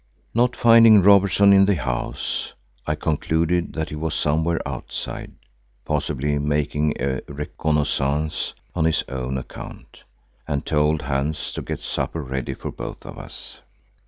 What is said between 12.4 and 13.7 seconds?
for both of us.